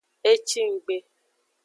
[0.31, 0.95] Ecinggbe.